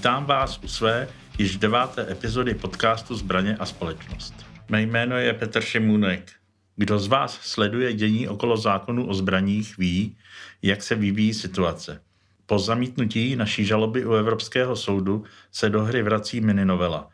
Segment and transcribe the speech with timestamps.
[0.00, 1.08] Vítám vás u své
[1.38, 4.34] již deváté epizody podcastu Zbraně a společnost.
[4.68, 6.32] Mé jméno je Petr Šimůnek.
[6.76, 10.16] Kdo z vás sleduje dění okolo zákonu o zbraních, ví,
[10.62, 12.00] jak se vyvíjí situace.
[12.46, 17.10] Po zamítnutí naší žaloby u Evropského soudu se do hry vrací mininovela.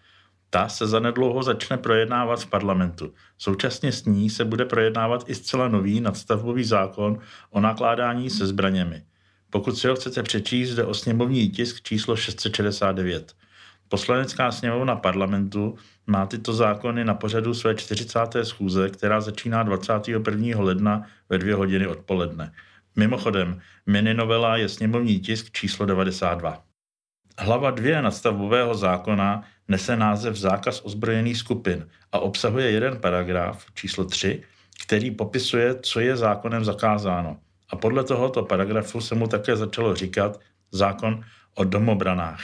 [0.51, 3.15] Ta se zanedlouho začne projednávat v parlamentu.
[3.39, 7.19] Současně s ní se bude projednávat i zcela nový nadstavbový zákon
[7.51, 9.03] o nakládání se zbraněmi.
[9.57, 13.35] Pokud si ho chcete přečíst, jde o sněmovní tisk číslo 669.
[13.89, 18.21] Poslanecká sněmovna parlamentu má tyto zákony na pořadu své 40.
[18.43, 20.61] schůze, která začíná 21.
[20.61, 22.53] ledna ve dvě hodiny odpoledne.
[22.97, 26.63] Mimochodem, mini novela je sněmovní tisk číslo 92.
[27.39, 34.43] Hlava 2 nadstavbového zákona nese název Zákaz ozbrojených skupin a obsahuje jeden paragraf, číslo 3,
[34.83, 37.39] který popisuje, co je zákonem zakázáno.
[37.71, 40.41] A podle tohoto paragrafu se mu také začalo říkat
[40.73, 42.41] zákon o domobranách.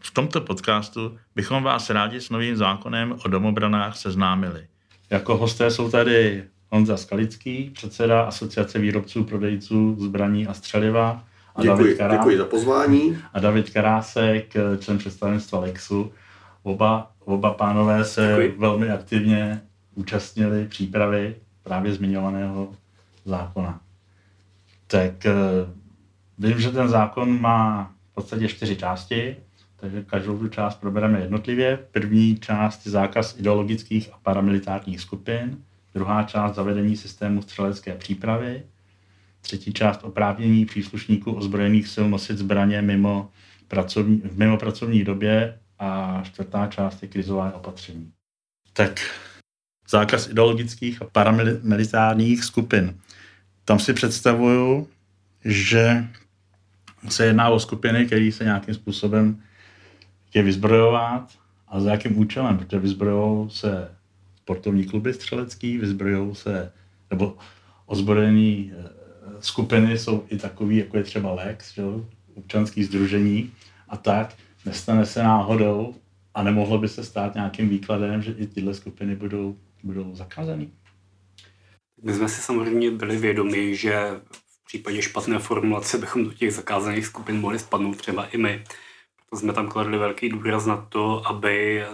[0.00, 4.66] V tomto podcastu bychom vás rádi s novým zákonem o domobranách seznámili.
[5.10, 11.24] Jako hosté jsou tady Honza Skalický, předseda Asociace výrobců prodejců zbraní a střeliva.
[11.56, 12.16] A děkuji, David Kará...
[12.16, 13.18] děkuji za pozvání.
[13.32, 16.12] A David Karásek, člen představenstva Lexu.
[16.62, 18.54] Oba, oba pánové se děkuji.
[18.58, 19.62] velmi aktivně
[19.94, 22.68] účastnili přípravy právě zmiňovaného
[23.24, 23.80] zákona.
[24.90, 25.32] Tak eh,
[26.38, 29.36] vím, že ten zákon má v podstatě čtyři části,
[29.76, 31.78] takže každou tu část probereme jednotlivě.
[31.90, 38.62] První část je zákaz ideologických a paramilitárních skupin, druhá část zavedení systému střelecké přípravy,
[39.40, 43.30] třetí část oprávnění příslušníků ozbrojených sil nosit zbraně mimo,
[43.68, 48.12] pracovní, v mimo pracovní době a čtvrtá část je krizové opatření.
[48.72, 49.00] Tak
[49.90, 53.00] zákaz ideologických a paramilitárních skupin.
[53.68, 54.88] Tam si představuju,
[55.44, 56.08] že
[57.08, 59.42] se jedná o skupiny, které se nějakým způsobem
[60.28, 61.32] chtějí vyzbrojovat
[61.68, 63.90] a za jakým účelem, protože vyzbrojou se
[64.36, 66.72] sportovní kluby střelecký, vyzbrojou se,
[67.10, 67.36] nebo
[67.86, 68.90] ozbrojené eh,
[69.40, 71.82] skupiny jsou i takový, jako je třeba Lex, že?
[72.34, 73.52] občanský združení
[73.88, 74.34] a tak,
[74.66, 75.94] nestane se náhodou
[76.34, 80.66] a nemohlo by se stát nějakým výkladem, že i tyhle skupiny budou, budou zakázané.
[82.02, 87.06] My jsme si samozřejmě byli vědomi, že v případě špatné formulace bychom do těch zakázaných
[87.06, 88.64] skupin mohli spadnout třeba i my.
[89.16, 91.84] Proto jsme tam kladli velký důraz na to, aby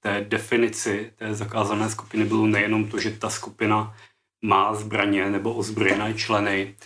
[0.00, 3.96] té definici té zakázané skupiny bylo nejenom to, že ta skupina
[4.42, 6.76] má zbraně nebo ozbrojené členy,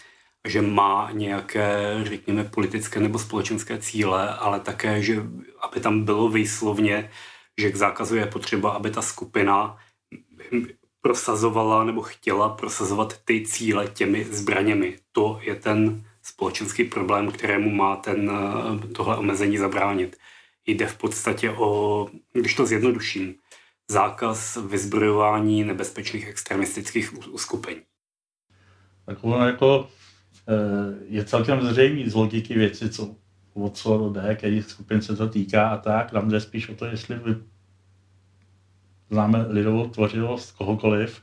[0.48, 5.22] že má nějaké, řekněme, politické nebo společenské cíle, ale také, že
[5.60, 7.10] aby tam bylo výslovně,
[7.60, 9.78] že k zákazu je potřeba, aby ta skupina
[11.06, 14.98] prosazovala nebo chtěla prosazovat ty cíle těmi zbraněmi.
[15.12, 20.16] To je ten společenský problém, kterému má ten, eh, tohle omezení zabránit.
[20.66, 23.34] Jde v podstatě o, když to zjednoduším,
[23.90, 27.82] zákaz vyzbrojování nebezpečných extremistických uskupení.
[29.06, 29.88] Tak ono jako
[30.48, 33.14] eh, je celkem zřejmý z logiky věci, co,
[33.54, 36.10] o co jde, který skupin se to týká a tak.
[36.10, 37.34] Tam jde spíš o to, jestli vy
[39.10, 41.22] známe lidovou tvořivost kohokoliv,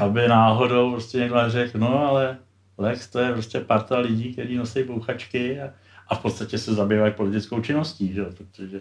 [0.00, 2.38] aby náhodou prostě někdo řekl, no ale
[2.78, 5.74] Lex to je prostě parta lidí, kteří nosí bouchačky a,
[6.08, 8.24] a v podstatě se zabývají politickou činností, že?
[8.24, 8.80] protože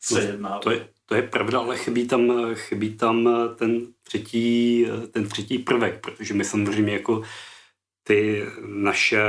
[0.00, 5.28] se jedná to, je, to je pravda, ale chybí tam, chybí tam ten, třetí, ten
[5.28, 7.22] třetí prvek, protože my samozřejmě jako
[8.02, 9.22] ty naše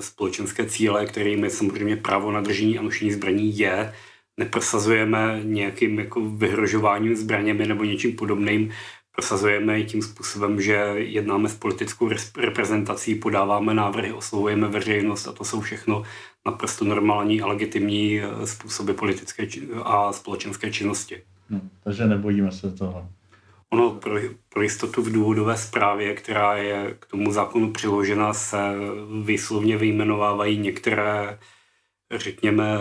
[0.00, 3.94] společenské cíle, kterými samozřejmě právo na držení a nošení zbraní je,
[4.38, 8.70] neprosazujeme nějakým jako vyhrožováním zbraněmi nebo něčím podobným,
[9.18, 15.60] prosazujeme tím způsobem, že jednáme s politickou reprezentací, podáváme návrhy, oslovujeme veřejnost a to jsou
[15.60, 16.02] všechno
[16.46, 19.46] naprosto normální a legitimní eh, způsoby politické
[19.82, 21.22] a společenské činnosti.
[21.50, 23.08] Hmm, takže nebojíme se toho.
[23.70, 24.14] Ono pro,
[24.48, 28.58] pro jistotu v důvodové zprávě, která je k tomu zákonu přiložena, se
[29.24, 31.38] výslovně vyjmenovávají některé,
[32.16, 32.78] řekněme,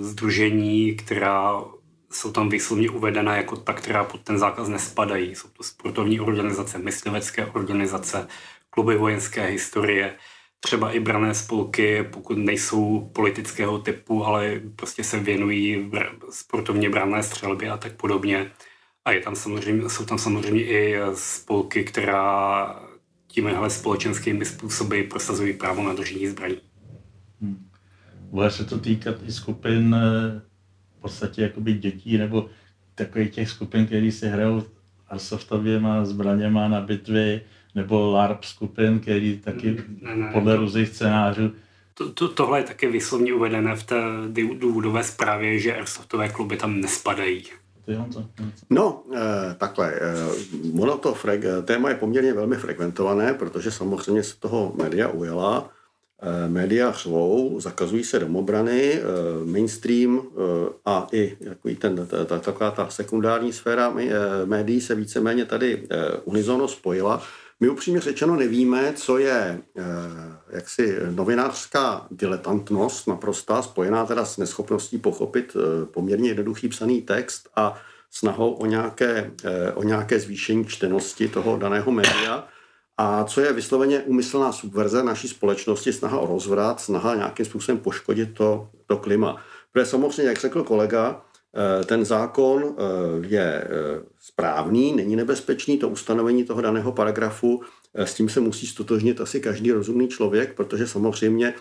[0.00, 1.64] združení, která
[2.12, 5.34] jsou tam výslovně uvedena jako ta, která pod ten zákaz nespadají.
[5.34, 8.28] Jsou to sportovní organizace, myslivecké organizace,
[8.70, 10.16] kluby vojenské historie,
[10.60, 15.90] třeba i brané spolky, pokud nejsou politického typu, ale prostě se věnují
[16.30, 18.52] sportovně brané střelbě a tak podobně.
[19.04, 22.82] A je tam samozřejmě, jsou tam samozřejmě i spolky, která
[23.26, 26.69] tímhle společenskými způsoby prosazují právo na držení zbraní.
[28.30, 30.40] Bude se to týkat i skupin eh,
[30.98, 32.50] v podstatě jakoby dětí nebo
[32.94, 34.62] takových těch skupin, které si hrajou
[35.08, 37.40] airsoftовýma zbraněma na bitvy,
[37.74, 41.52] nebo LARP skupin, který taky ne, ne, podle různých scénářů
[42.00, 44.02] to, to, tohle je také vyslovně uvedené v té
[44.58, 47.44] důvodové zprávě, že airsoftové kluby tam nespadají.
[48.70, 49.92] No, eh, takhle.
[49.94, 55.70] Eh, ono to frek, téma je poměrně velmi frekventované, protože samozřejmě se toho média ujela.
[56.22, 59.02] Eh, média řvou, zakazují se domobrany, eh,
[59.44, 63.94] mainstream eh, a i takový ten, ta, taková ta sekundární sféra
[64.44, 65.88] médií se víceméně tady
[66.24, 67.22] unizono spojila.
[67.60, 69.60] My upřímně řečeno nevíme, co je
[70.50, 75.56] jaksi novinářská diletantnost naprostá, spojená teda s neschopností pochopit
[75.90, 77.80] poměrně jednoduchý psaný text a
[78.10, 79.30] snahou o nějaké,
[79.74, 82.48] o nějaké zvýšení čtenosti toho daného média
[83.02, 88.34] a co je vysloveně úmyslná subverze naší společnosti, snaha o rozvrat, snaha nějakým způsobem poškodit
[88.34, 89.36] to, to klima.
[89.72, 91.22] Protože samozřejmě, jak řekl kolega,
[91.80, 92.82] eh, ten zákon eh,
[93.26, 93.68] je eh,
[94.20, 97.62] správný, není nebezpečný, to ustanovení toho daného paragrafu,
[97.94, 101.54] s tím se musí stotožnit asi každý rozumný člověk, protože samozřejmě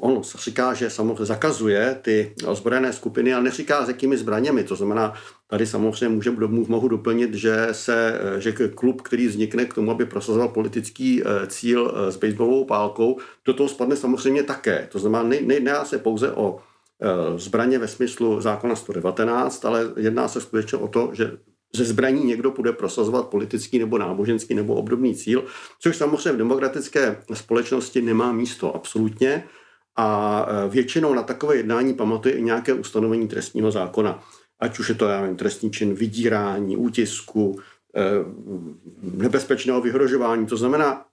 [0.00, 4.64] on říká, že samozřejmě zakazuje ty ozbrojené skupiny, ale neříká, s jakými zbraněmi.
[4.64, 5.14] To znamená,
[5.50, 10.06] tady samozřejmě může, mohu doplnit, že, se, eh, že klub, který vznikne k tomu, aby
[10.06, 14.88] prosazoval politický eh, cíl s baseballovou pálkou, do toho spadne samozřejmě také.
[14.92, 16.60] To znamená, nejedná se pouze o
[17.36, 21.38] zbraně ve smyslu zákona 119, ale jedná se skutečně o to, že
[21.76, 25.44] ze zbraní někdo bude prosazovat politický nebo náboženský nebo obdobný cíl,
[25.80, 29.44] což samozřejmě v demokratické společnosti nemá místo absolutně
[29.96, 34.24] a většinou na takové jednání pamatuje i nějaké ustanovení trestního zákona.
[34.60, 37.60] Ať už je to já nevím, trestní čin vydírání, útisku,
[37.96, 38.02] e,
[39.02, 40.46] nebezpečného vyhrožování.
[40.46, 41.08] To znamená,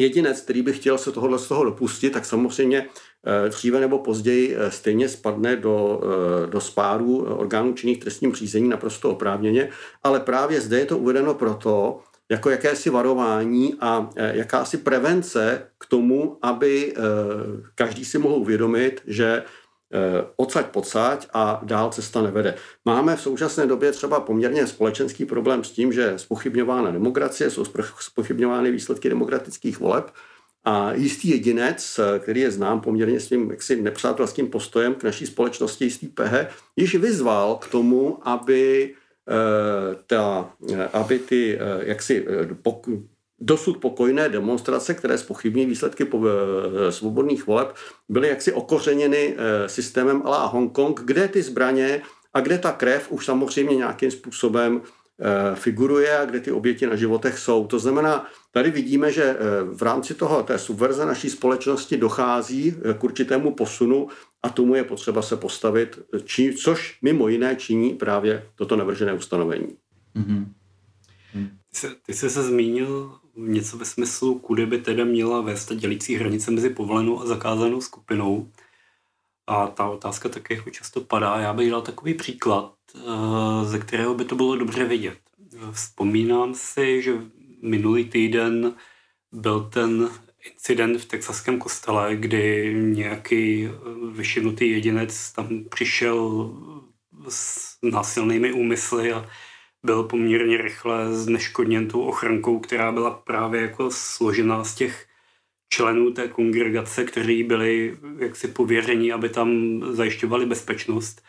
[0.00, 4.56] jedinec, který by chtěl se tohohle z toho dopustit, tak samozřejmě eh, dříve nebo později
[4.56, 9.68] eh, stejně spadne do, eh, do spáru orgánů činných trestním řízení naprosto oprávněně,
[10.02, 12.00] ale právě zde je to uvedeno proto,
[12.30, 16.94] jako jakési varování a jakási prevence k tomu, aby
[17.74, 19.42] každý si mohl uvědomit, že Eh,
[20.36, 22.54] odsaď pocať a dál cesta nevede.
[22.84, 27.64] Máme v současné době třeba poměrně společenský problém s tím, že spochybňována demokracie, jsou
[28.00, 30.10] spochybňovány výsledky demokratických voleb
[30.64, 35.84] a jistý jedinec, eh, který je znám poměrně svým jaksi nepřátelským postojem k naší společnosti,
[35.84, 38.94] jistý Pehe, již vyzval k tomu, aby,
[39.28, 40.50] eh, ta,
[40.92, 42.26] aby ty jaksi
[43.40, 47.74] dosud pokojné demonstrace, které spochybní výsledky eh, svobodných voleb,
[48.08, 52.02] byly jaksi okořeněny eh, systémem ala Hongkong, kde ty zbraně
[52.34, 56.96] a kde ta krev už samozřejmě nějakým způsobem eh, figuruje a kde ty oběti na
[56.96, 57.66] životech jsou.
[57.66, 59.36] To znamená, tady vidíme, že
[59.72, 64.08] v rámci toho té subverze naší společnosti dochází k určitému posunu
[64.42, 69.76] a tomu je potřeba se postavit, či, což mimo jiné činí právě toto navržené ustanovení.
[70.16, 70.46] Mm-hmm.
[71.70, 76.14] Ty, jsi, ty jsi se zmínil něco ve smyslu, kudy by teda měla vést dělící
[76.14, 78.52] hranice mezi povolenou a zakázanou skupinou.
[79.46, 81.36] A ta otázka také jako často padá.
[81.38, 83.00] Já bych dal takový příklad, eh,
[83.64, 85.18] ze kterého by to bylo dobře vidět.
[85.72, 87.12] Vzpomínám si, že
[87.62, 88.74] minulý týden
[89.32, 90.08] byl ten
[90.52, 93.70] incident v texaském kostele, kdy nějaký eh,
[94.12, 96.50] vyšinutý jedinec tam přišel
[97.28, 99.26] s násilnými úmysly a
[99.84, 105.06] byl poměrně rychle zneškodněn tou ochrankou, která byla právě jako složená z těch
[105.68, 111.22] členů té kongregace, kteří byli jaksi pověření, aby tam zajišťovali bezpečnost.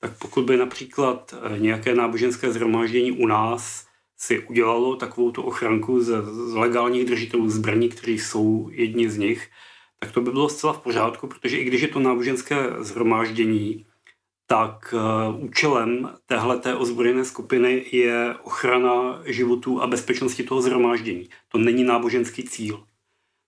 [0.00, 6.00] Tak pokud by například eh, nějaké náboženské zhromáždění u nás si udělalo takovou tu ochranku
[6.00, 9.48] z, z legálních držitelů zbraní, kteří jsou jedni z nich,
[9.98, 13.86] tak to by bylo zcela v pořádku, protože i když je to náboženské zhromáždění,
[14.50, 21.28] tak uh, účelem téhleté ozbrojené skupiny je ochrana životů a bezpečnosti toho zhromáždění.
[21.48, 22.84] To není náboženský cíl.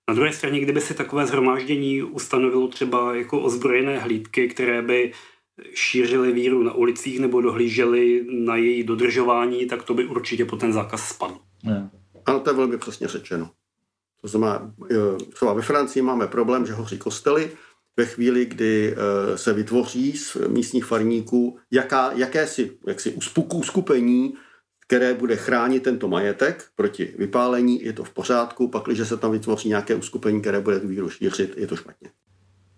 [0.08, 5.12] Na druhé straně, kdyby si takové zhromáždění ustanovilo třeba jako ozbrojené hlídky, které by
[5.74, 10.72] šířily víru na ulicích nebo dohlížely na její dodržování, tak to by určitě po ten
[10.72, 11.40] zákaz spadlo.
[12.26, 13.50] Ano, to je velmi přesně řečeno.
[14.20, 17.50] To znamená, eh, třeba ve Francii máme problém, že hoří kostely,
[17.96, 23.16] ve chvíli, kdy eh, se vytvoří z místních farníků jaká, jakési jaksi
[23.54, 24.34] uskupení,
[24.86, 29.32] které bude chránit tento majetek proti vypálení, je to v pořádku, pak, když se tam
[29.32, 32.10] vytvoří nějaké uskupení, které bude tu víru šířit, je to špatně.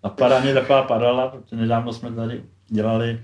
[0.03, 3.21] Napadá mě taková paralela, protože nedávno jsme tady dělali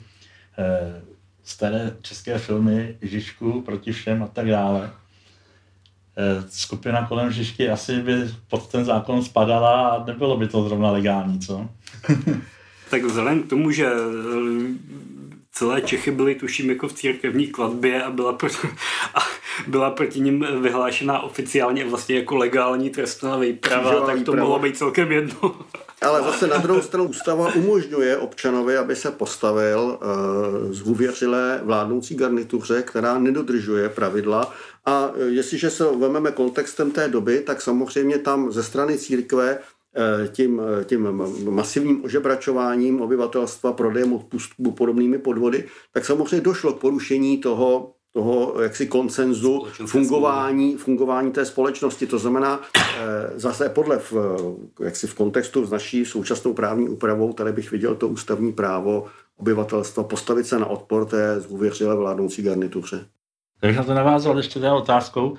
[0.57, 1.01] eh,
[1.43, 4.91] staré české filmy Žižku proti všem a tak dále.
[6.17, 8.13] Eh, skupina kolem Žižky asi by
[8.50, 11.69] pod ten zákon spadala a nebylo by to zrovna legální, co?
[12.89, 15.01] tak vzhledem k tomu, že eh,
[15.51, 18.67] celé Čechy byly tuším jako v církevní kladbě a byla, proti,
[19.15, 19.20] a
[19.67, 25.12] byla proti ním vyhlášená oficiálně vlastně jako legální trestná výprava, tak to mohlo být celkem
[25.12, 25.55] jedno.
[26.01, 32.81] Ale zase na druhou stranu ústava umožňuje občanovi, aby se postavil uh, zhůvěřilé vládnoucí garnituře,
[32.81, 34.53] která nedodržuje pravidla.
[34.86, 39.60] A jestliže se vezmeme kontextem té doby, tak samozřejmě tam ze strany církve
[40.31, 41.07] tím, tím
[41.50, 48.88] masivním ožebračováním obyvatelstva, prodejem odpustků, podobnými podvody, tak samozřejmě došlo k porušení toho toho jaksi
[48.88, 52.07] koncenzu fungování, fungování té společnosti.
[52.07, 54.13] To znamená, eh, zase podle v,
[54.83, 59.05] jaksi v kontextu s naší současnou právní úpravou, tady bych viděl to ústavní právo
[59.38, 63.05] obyvatelstva postavit se na odpor té zůvěřilé vládnoucí garnituře.
[63.60, 65.38] Takže na to navázal ještě teda otázkou.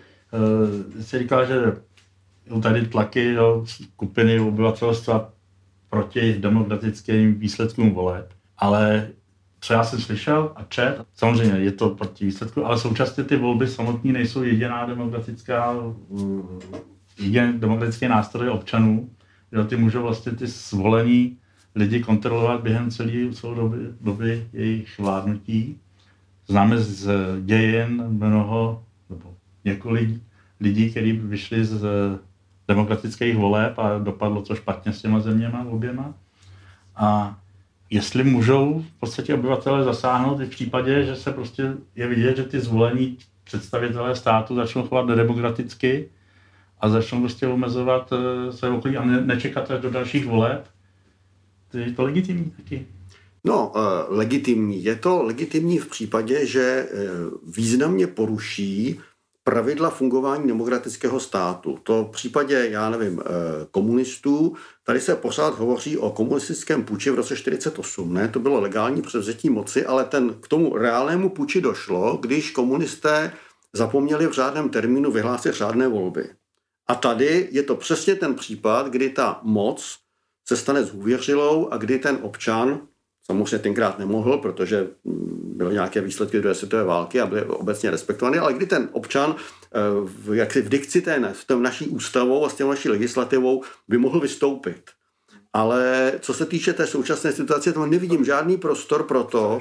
[1.00, 1.76] Jsi říkal, že
[2.48, 5.32] jsou tady tlaky do skupiny obyvatelstva
[5.90, 9.08] proti demokratickým výsledkům voleb, ale
[9.60, 13.68] co já jsem slyšel a čet, samozřejmě je to proti výsledku, ale současně ty volby
[13.68, 15.76] samotné nejsou jediná demokratická,
[17.18, 19.10] jediný demokratický nástroj občanů,
[19.52, 21.38] že ty můžou vlastně ty zvolení
[21.74, 25.78] lidi kontrolovat během celé celé doby, doby jejich vládnutí.
[26.48, 29.34] Známe z dějin mnoho, nebo
[29.64, 30.22] několik
[30.60, 31.84] lidí, kteří vyšli z
[32.68, 36.14] demokratických voleb a dopadlo to špatně s těma zeměma oběma.
[36.96, 37.38] A
[37.90, 42.44] jestli můžou v podstatě obyvatele zasáhnout i v případě, že se prostě je vidět, že
[42.44, 46.08] ty zvolení představitelé státu začnou chovat nedemokraticky
[46.80, 48.18] a začnou prostě omezovat uh,
[48.50, 50.68] své okolí a ne, nečekat až do dalších voleb.
[51.70, 52.86] To je to legitimní taky.
[53.44, 54.84] No, uh, legitimní.
[54.84, 59.00] Je to legitimní v případě, že uh, významně poruší
[59.44, 61.78] pravidla fungování demokratického státu.
[61.82, 63.24] To v případě, já nevím, eh,
[63.70, 68.28] komunistů, tady se pořád hovoří o komunistickém puči v roce 48, ne?
[68.28, 73.32] To bylo legální převzetí moci, ale ten, k tomu reálnému puči došlo, když komunisté
[73.72, 76.28] zapomněli v řádném termínu vyhlásit řádné volby.
[76.86, 79.96] A tady je to přesně ten případ, kdy ta moc
[80.48, 82.80] se stane zhůvěřilou a kdy ten občan
[83.26, 88.38] Samozřejmě tenkrát nemohl, protože mm, byly nějaké výsledky druhé světové války a byly obecně respektovány,
[88.38, 89.36] ale kdy ten občan
[89.74, 93.62] eh, jak si v dikci té, v tom naší ústavou a s těm naší legislativou
[93.88, 94.82] by mohl vystoupit.
[95.52, 99.60] Ale co se týče té současné situace, to nevidím žádný prostor pro to,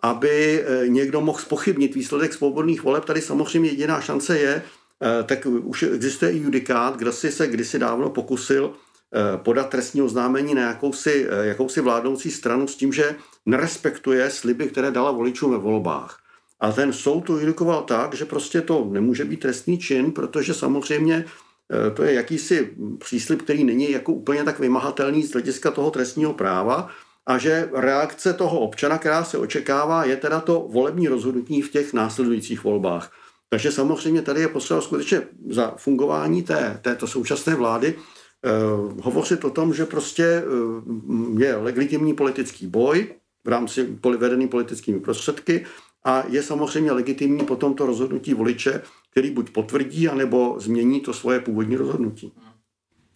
[0.00, 3.04] aby eh, někdo mohl spochybnit výsledek svobodných voleb.
[3.04, 4.62] Tady samozřejmě jediná šance je,
[5.02, 8.74] eh, tak už existuje i judikát, kdo si se kdysi dávno pokusil
[9.36, 14.90] podat trestní oznámení na jakousi, eh, jakousi vládnoucí stranu s tím, že nerespektuje sliby, které
[14.90, 16.18] dala voličům ve volbách.
[16.60, 21.24] A ten soud to judikoval tak, že prostě to nemůže být trestný čin, protože samozřejmě
[21.24, 26.34] eh, to je jakýsi příslip, který není jako úplně tak vymahatelný z hlediska toho trestního
[26.34, 26.88] práva
[27.26, 31.92] a že reakce toho občana, která se očekává, je teda to volební rozhodnutí v těch
[31.92, 33.12] následujících volbách.
[33.50, 37.94] Takže samozřejmě tady je potřeba skutečně za fungování té, této současné vlády
[39.02, 43.14] hovořit o tom, že prostě uh, je legitimní politický boj
[43.44, 45.66] v rámci vedený politickými prostředky
[46.04, 51.40] a je samozřejmě legitimní potom to rozhodnutí voliče, který buď potvrdí, anebo změní to svoje
[51.40, 52.32] původní rozhodnutí.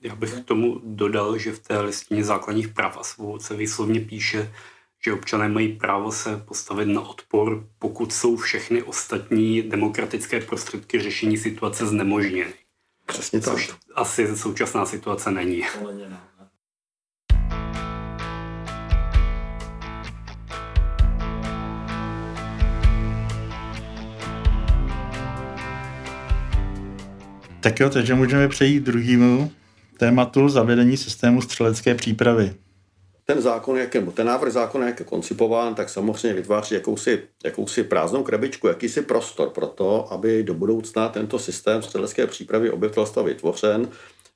[0.03, 4.01] Já bych k tomu dodal, že v té listině základních práv a svobod se výslovně
[4.01, 4.53] píše,
[5.05, 11.39] že občané mají právo se postavit na odpor, pokud jsou všechny ostatní demokratické prostředky řešení
[11.39, 12.55] situace znemožněny.
[13.07, 13.55] Přesně tak.
[13.55, 15.63] Což asi současná situace není.
[27.61, 29.53] Tak jo, takže můžeme přejít k druhému
[29.99, 32.55] tématu zavedení systému střelecké přípravy
[33.33, 37.85] ten zákon, jak je, ten návrh zákona, jak je koncipován, tak samozřejmě vytváří jakousi, jakousi
[37.85, 43.89] prázdnou krabičku, jakýsi prostor pro to, aby do budoucna tento systém střelecké přípravy obyvatelstva vytvořen.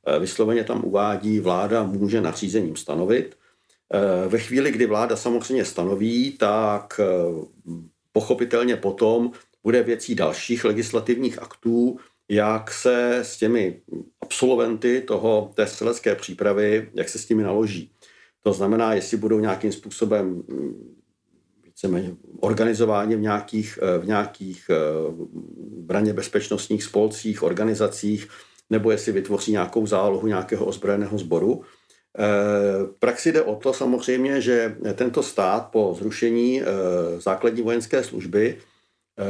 [0.06, 3.36] Eh, vysloveně tam uvádí, vláda může nařízením stanovit.
[3.92, 7.04] Eh, ve chvíli, kdy vláda samozřejmě stanoví, tak eh,
[8.12, 9.30] pochopitelně potom
[9.62, 11.98] bude věcí dalších legislativních aktů,
[12.28, 13.80] jak se s těmi
[14.20, 17.90] absolventy toho, té střelecké přípravy, jak se s nimi naloží.
[18.46, 20.96] To znamená, jestli budou nějakým způsobem mm,
[21.64, 24.74] víceméně organizováni v nějakých, eh, v nějakých eh,
[25.78, 28.28] braně bezpečnostních spolcích, organizacích,
[28.70, 31.62] nebo jestli vytvoří nějakou zálohu nějakého ozbrojeného sboru.
[31.62, 32.22] Eh,
[32.86, 36.62] v praxi jde o to samozřejmě, že tento stát po zrušení
[37.18, 38.58] základní vojenské služby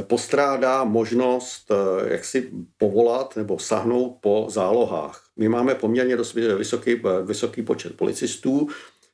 [0.03, 1.73] postrádá možnost
[2.07, 5.23] jak si povolat nebo sahnout po zálohách.
[5.37, 8.69] My máme poměrně dost vysoký, vysoký počet policistů,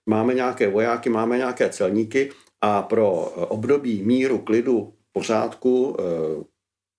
[0.06, 2.30] máme nějaké vojáky, máme nějaké celníky
[2.60, 3.10] a pro
[3.48, 6.44] období míru, klidu, pořádku eh,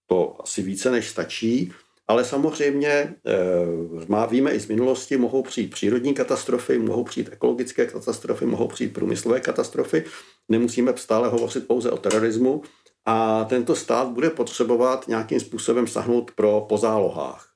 [0.08, 1.72] to asi více než stačí.
[2.08, 3.16] ale samozřejmě eh,
[4.08, 8.94] má, víme i z minulosti, mohou přijít přírodní katastrofy, mohou přijít ekologické katastrofy, mohou přijít
[8.94, 10.04] průmyslové katastrofy.
[10.50, 12.62] Nemusíme stále hovořit pouze o terorismu.
[13.06, 17.50] A tento stát bude potřebovat nějakým způsobem sahnout pro pozálohách.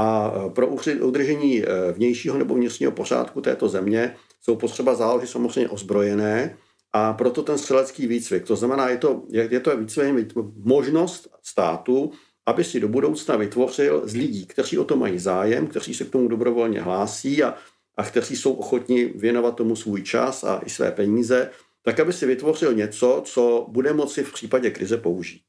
[0.00, 0.66] A eh, pro
[1.00, 6.56] udržení eh, vnějšího nebo vnitřního pořádku této země jsou potřeba zálohy samozřejmě ozbrojené,
[6.92, 8.44] a proto ten střelecký výcvik.
[8.44, 10.32] To znamená, je to, je to výcvik,
[10.64, 12.12] možnost státu
[12.48, 16.10] aby si do budoucna vytvořil z lidí, kteří o to mají zájem, kteří se k
[16.10, 17.54] tomu dobrovolně hlásí a,
[17.96, 21.50] a kteří jsou ochotni věnovat tomu svůj čas a i své peníze,
[21.82, 25.42] tak aby si vytvořil něco, co bude moci v případě krize použít.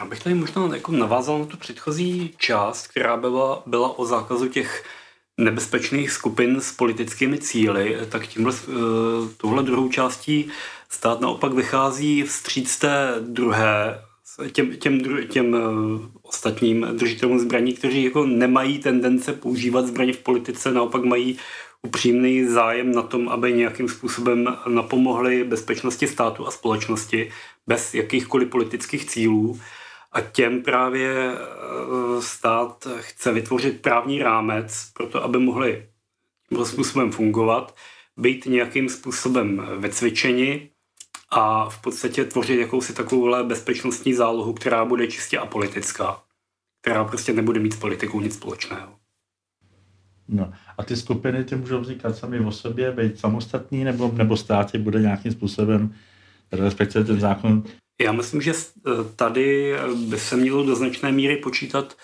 [0.00, 4.48] Já bych tady možná jako navázal na tu předchozí část, která byla, byla o zákazu
[4.48, 4.84] těch
[5.38, 8.72] nebezpečných skupin s politickými cíly, tak tímhle, eh,
[9.36, 10.48] tohle druhou částí
[10.88, 14.02] stát naopak vychází vstříc té druhé
[14.52, 20.72] těm, těm, těm uh, ostatním držitelům zbraní, kteří jako nemají tendence používat zbraně v politice,
[20.72, 21.38] naopak mají
[21.82, 27.30] upřímný zájem na tom, aby nějakým způsobem napomohli bezpečnosti státu a společnosti
[27.66, 29.60] bez jakýchkoliv politických cílů.
[30.12, 35.88] A těm právě uh, stát chce vytvořit právní rámec pro to, aby mohli
[36.48, 37.76] tímto způsobem fungovat,
[38.16, 40.70] být nějakým způsobem vycvičeni
[41.30, 46.22] a v podstatě tvořit jakousi takovouhle bezpečnostní zálohu, která bude čistě apolitická,
[46.80, 48.98] která prostě nebude mít s politikou nic společného.
[50.28, 50.52] No.
[50.78, 55.00] A ty skupiny ty můžou vznikat sami o sobě, být samostatní, nebo, nebo státě bude
[55.00, 55.94] nějakým způsobem,
[56.52, 57.62] respektive ten zákon?
[58.00, 58.52] Já myslím, že
[59.16, 61.96] tady by se mělo do značné míry počítat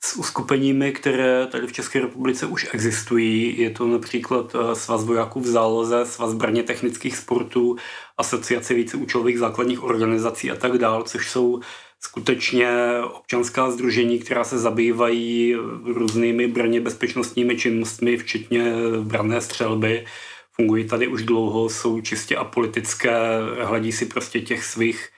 [0.00, 3.60] s uskupeními, které tady v České republice už existují.
[3.60, 7.76] Je to například eh, Svaz vojáků v záloze, Svaz zbraně technických sportů,
[8.18, 11.60] Asociace víceúčelových základních organizací a tak dále, což jsou
[12.00, 12.68] skutečně
[13.12, 20.06] občanská združení, která se zabývají různými braně bezpečnostními činnostmi, včetně branné střelby.
[20.52, 23.18] Fungují tady už dlouho, jsou čistě apolitické,
[23.62, 25.08] hledí si prostě těch svých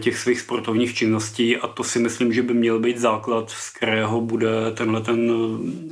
[0.00, 4.20] těch svých sportovních činností a to si myslím, že by měl být základ, z kterého
[4.20, 5.32] bude, tenhle ten,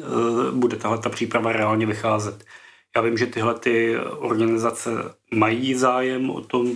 [0.00, 2.44] eh, bude tahle ta příprava reálně vycházet.
[2.96, 4.90] Já vím, že tyhle ty organizace
[5.34, 6.72] mají zájem o tom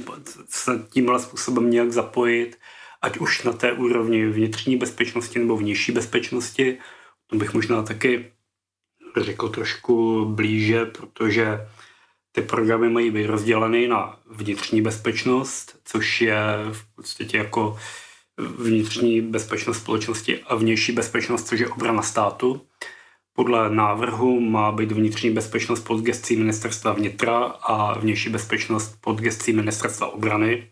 [0.49, 2.59] se tímhle způsobem nějak zapojit,
[3.03, 6.79] ať už na té úrovni vnitřní bezpečnosti nebo vnější bezpečnosti.
[7.27, 8.33] To bych možná taky
[9.17, 11.67] řekl trošku blíže, protože
[12.33, 16.37] ty programy mají být rozděleny na vnitřní bezpečnost, což je
[16.73, 17.79] v podstatě jako
[18.39, 22.61] vnitřní bezpečnost společnosti a vnější bezpečnost, což je obrana státu.
[23.33, 29.53] Podle návrhu má být vnitřní bezpečnost pod gestcí ministerstva vnitra a vnější bezpečnost pod gestcí
[29.53, 30.71] ministerstva obrany.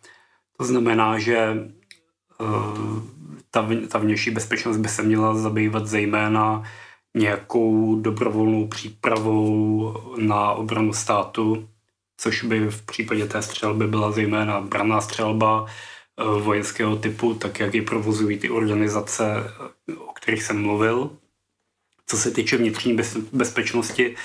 [0.56, 1.36] To znamená, že
[2.40, 2.44] eh,
[3.50, 6.62] ta, ta vnější bezpečnost by se měla zabývat zejména
[7.16, 11.68] nějakou dobrovolnou přípravou na obranu státu,
[12.16, 17.74] což by v případě té střelby byla zejména branná střelba eh, vojenského typu, tak jak
[17.74, 19.24] ji provozují ty organizace,
[19.90, 21.10] eh, o kterých jsem mluvil.
[22.06, 22.96] Co se týče vnitřní
[23.32, 24.16] bezpečnosti,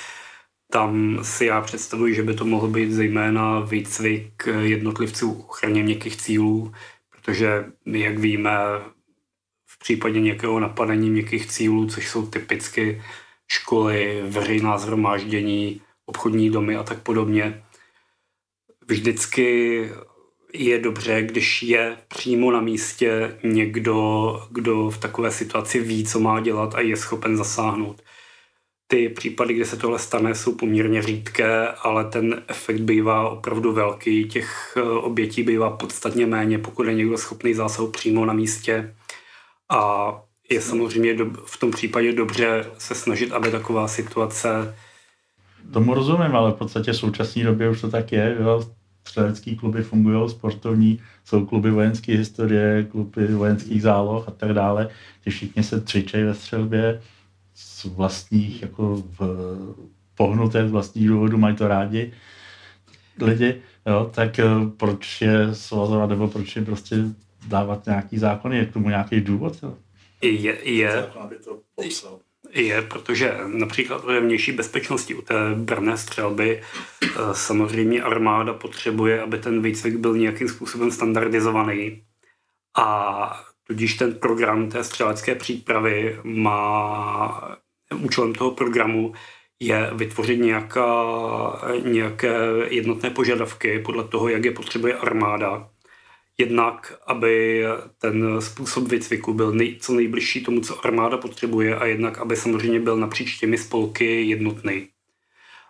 [0.72, 6.74] tam si já představuji, že by to mohlo být zejména výcvik jednotlivců ochraně měkkých cílů,
[7.10, 8.52] protože jak víme,
[9.86, 13.02] případě nějakého napadení měkkých cílů, což jsou typicky
[13.48, 17.64] školy, veřejná zhromáždění, obchodní domy a tak podobně.
[18.88, 19.90] Vždycky
[20.54, 26.40] je dobře, když je přímo na místě někdo, kdo v takové situaci ví, co má
[26.40, 28.02] dělat a je schopen zasáhnout.
[28.88, 34.28] Ty případy, kde se tohle stane, jsou poměrně řídké, ale ten efekt bývá opravdu velký.
[34.28, 38.95] Těch eh, obětí bývá podstatně méně, pokud je někdo schopný zásahu přímo na místě.
[39.70, 40.12] A
[40.52, 44.76] je samozřejmě v tom případě dobře se snažit, aby taková situace...
[45.74, 48.38] Tomu rozumím, ale v podstatě v současné době už to tak je.
[48.40, 48.72] Jo?
[49.08, 54.90] Střelecký kluby fungují, sportovní, jsou kluby vojenské historie, kluby vojenských záloh a tak dále.
[55.24, 57.02] Ti všichni se třičejí ve střelbě
[57.54, 59.20] z vlastních, jako v,
[60.16, 62.14] pohnuté z vlastních důvodů, mají to rádi
[63.22, 64.12] lidi, jo?
[64.14, 64.46] tak eh,
[64.78, 66.96] proč je svazovat, nebo proč je prostě
[67.48, 69.58] dávat nějaký zákony, je k tomu nějaký důvod?
[69.64, 69.78] Jo?
[70.22, 71.10] Je, je,
[72.54, 76.62] je, protože například u vnější bezpečnosti, u té brné střelby,
[77.04, 82.04] eh, samozřejmě armáda potřebuje, aby ten výcvik byl nějakým způsobem standardizovaný
[82.78, 87.58] a tudíž ten program té střelecké přípravy má
[87.96, 89.14] účelem toho programu
[89.60, 90.86] je vytvořit nějaká,
[91.84, 92.36] nějaké
[92.70, 95.70] jednotné požadavky podle toho, jak je potřebuje armáda
[96.38, 97.64] Jednak, aby
[97.98, 102.80] ten způsob výcviku byl nej, co nejbližší tomu, co armáda potřebuje a jednak, aby samozřejmě
[102.80, 104.88] byl napříč těmi spolky jednotný.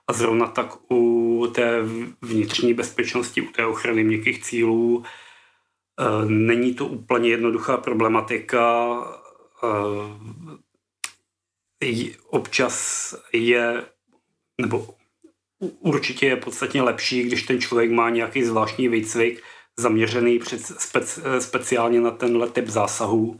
[0.08, 1.82] A zrovna tak u té
[2.21, 8.97] vnitřní bezpečnosti, u té ochrany měkkých cílů, e, není to úplně jednoduchá problematika.
[11.82, 13.86] E, občas je,
[14.62, 14.95] nebo
[15.60, 19.43] určitě je podstatně lepší, když ten člověk má nějaký zvláštní výcvik,
[19.79, 23.39] zaměřený před, speci, speciálně na tenhle typ zásahů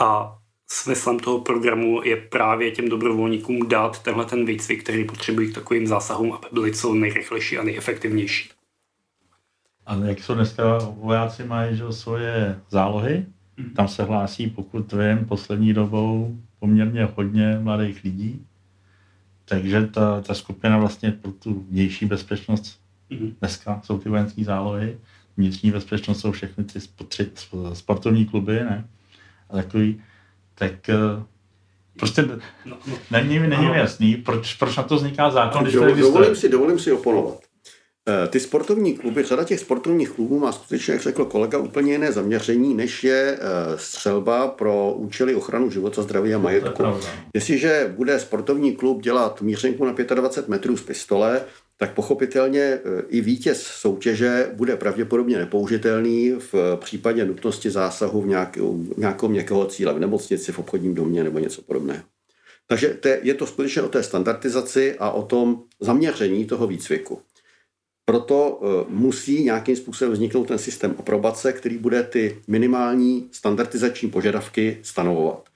[0.00, 5.54] a smyslem toho programu je právě těm dobrovolníkům dát tenhle ten výcvik, který potřebují k
[5.54, 8.50] takovým zásahům, aby byly co nejrychlejší a nejefektivnější.
[9.86, 13.70] A jak jsou dneska vojáci mají že, svoje zálohy, mm.
[13.70, 18.46] tam se hlásí, pokud vím, poslední dobou poměrně hodně mladých lidí.
[19.44, 23.34] Takže ta, ta skupina vlastně pro tu vnější bezpečnost mm.
[23.40, 24.98] dneska jsou ty vojenské zálohy
[25.36, 27.30] vnitřní bezpečnost jsou všechny ty spotři,
[27.72, 28.88] sportovní kluby, ne?
[29.50, 30.02] A takový,
[30.54, 31.22] tak eh,
[31.98, 35.94] prostě no, no, není, není mi jasný, proč, proč na to vzniká zákon, když to
[35.94, 37.38] Dovolím si, dovolím si oponovat.
[38.08, 42.12] Eh, ty sportovní kluby, řada těch sportovních klubů má skutečně, jak řekl kolega, úplně jiné
[42.12, 46.82] zaměření, než je eh, střelba pro účely ochranu života, zdraví a majetku.
[47.34, 51.40] Jestliže bude sportovní klub dělat mířenku na 25 metrů z pistole,
[51.76, 58.26] tak pochopitelně e, i vítěz soutěže bude pravděpodobně nepoužitelný v případě nutnosti zásahu v
[58.96, 62.02] nějakou, měkkého cíle, v nemocnici, v obchodním domě nebo něco podobného.
[62.66, 67.20] Takže je to skutečně o té standardizaci a o tom zaměření toho výcviku.
[68.04, 74.78] Proto e, musí nějakým způsobem vzniknout ten systém aprobace, který bude ty minimální standardizační požadavky
[74.82, 75.48] stanovovat.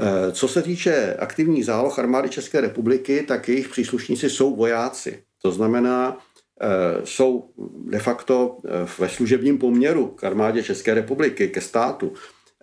[0.00, 5.22] E, co se týče aktivních záloh armády České republiky, tak jejich příslušníci jsou vojáci.
[5.44, 6.18] To znamená,
[6.60, 6.66] eh,
[7.04, 7.50] jsou
[7.86, 12.12] de facto eh, ve služebním poměru k armádě České republiky, ke státu.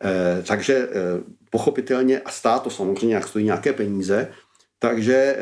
[0.03, 0.89] Eh, takže
[1.49, 4.27] pochopitelně, a stát to samozřejmě jak stojí nějaké peníze,
[4.79, 5.35] takže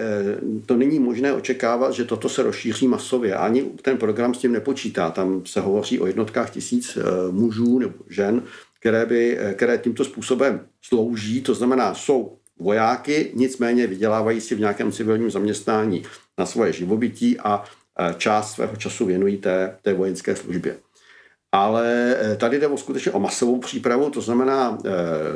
[0.66, 3.36] to není možné očekávat, že toto se rozšíří masově.
[3.36, 5.12] Ani ten program s tím nepočítá.
[5.12, 6.98] Tam se hovoří o jednotkách tisíc
[7.32, 8.44] mužů nebo žen,
[8.80, 14.92] které, by, které tímto způsobem slouží, to znamená, jsou vojáky, nicméně vydělávají si v nějakém
[14.92, 16.04] civilním zaměstnání
[16.38, 17.64] na svoje živobytí a
[18.18, 20.76] část svého času věnují té, té vojenské službě.
[21.52, 24.90] Ale e, tady jde o skutečně o masovou přípravu, to znamená, e,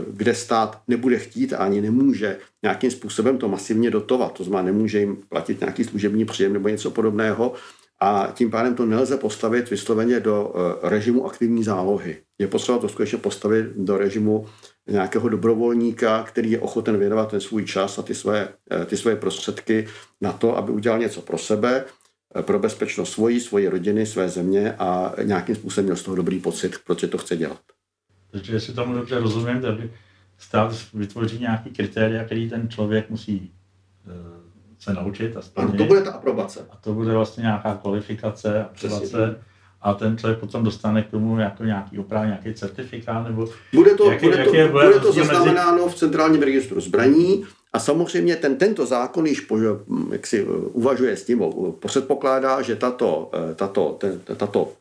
[0.07, 4.33] kde stát nebude chtít a ani nemůže nějakým způsobem to masivně dotovat.
[4.33, 7.53] To znamená, nemůže jim platit nějaký služební příjem nebo něco podobného
[7.99, 12.17] a tím pádem to nelze postavit vysloveně do e, režimu aktivní zálohy.
[12.39, 14.45] Je potřeba to skutečně postavit do režimu
[14.87, 19.15] nějakého dobrovolníka, který je ochoten věnovat ten svůj čas a ty své, eh, ty své
[19.15, 19.87] prostředky
[20.21, 21.85] na to, aby udělal něco pro sebe,
[22.35, 26.39] eh, pro bezpečnost svojí, svoji rodiny, své země a nějakým způsobem měl z toho dobrý
[26.39, 27.61] pocit, proč to chce dělat.
[28.31, 29.91] Takže jestli tomu dobře rozumím, tak by
[30.37, 33.51] stát vytvoří nějaký kritéria, který ten člověk musí
[34.07, 34.43] eh,
[34.79, 35.69] se naučit a splnit.
[35.69, 36.67] Ano, to bude ta aprobace.
[36.69, 39.39] A to bude vlastně nějaká kvalifikace, aprobace
[39.83, 43.49] a ten člověk potom dostane k tomu jako nějaký opravdu nějaký certifikát nebo...
[43.73, 45.95] Bude to, jaký, bude to, jaký bude, bude to zaznamenáno mezi...
[45.95, 49.57] v centrálním registru zbraní a samozřejmě ten, tento zákon již po,
[50.11, 51.43] jak si uh, uvažuje s tím,
[51.85, 54.71] předpokládá, že tato, uh, tato, ten, tato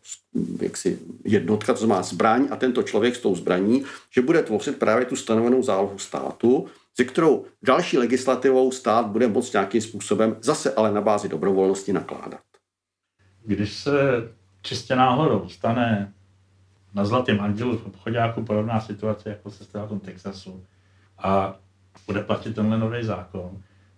[0.60, 4.78] jak si, jednotka, to má zbraň a tento člověk s tou zbraní, že bude tvořit
[4.78, 10.74] právě tu stanovenou zálohu státu, se kterou další legislativou stát bude moct nějakým způsobem, zase
[10.74, 12.40] ale na bázi dobrovolnosti nakládat.
[13.44, 13.92] Když se
[14.62, 16.12] čistě náhodou stane
[16.94, 20.64] na Zlatém andělu v obchodáku podobná situace, jako se stala v tom Texasu
[21.18, 21.58] a
[22.06, 23.50] bude platit tenhle nový zákon,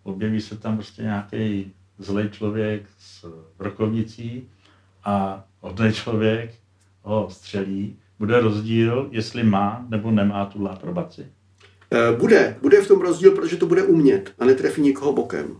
[0.03, 3.27] objeví se tam prostě nějaký zlej člověk s
[3.59, 4.49] rokovnicí
[5.05, 6.55] a hodný člověk
[7.03, 11.27] ho střelí, bude rozdíl, jestli má nebo nemá tu aprobaci?
[11.91, 12.57] Eh, bude.
[12.63, 15.57] Bude v tom rozdíl, protože to bude umět a netrefí nikoho bokem.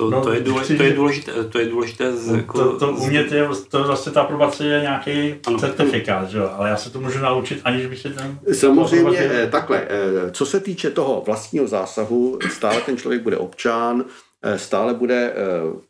[0.00, 2.92] To, no, to, je, důležité, to, je důležité, to je důležité z, jako, to, to
[2.92, 5.58] umět je, to vlastně ta aprobace je nějaký ano.
[5.58, 6.50] certifikát, že jo?
[6.56, 8.38] ale já se to můžu naučit, aniž bych se tam...
[8.52, 14.04] Samozřejmě, eh, takhle, eh, co se týče toho vlastního zásahu, stále ten člověk bude občan,
[14.42, 15.34] eh, stále bude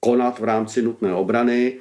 [0.00, 1.78] konat v rámci nutné obrany,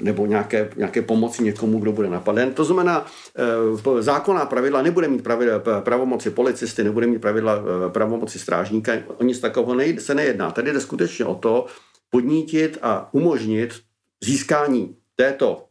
[0.00, 2.54] nebo nějaké, nějaké pomoci někomu, kdo bude napaden.
[2.54, 8.38] To znamená, eh, zákonná pravidla nebude mít pravidla, pravomoci policisty, nebude mít pravidla eh, pravomoci
[8.38, 10.50] strážníka, o nic takového nejde, se nejedná.
[10.50, 11.66] Tady jde skutečně o to
[12.10, 13.80] podnítit a umožnit
[14.24, 15.64] získání této